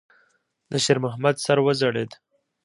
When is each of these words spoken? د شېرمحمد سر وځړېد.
د 0.71 0.73
شېرمحمد 0.83 1.35
سر 1.45 1.57
وځړېد. 1.65 2.11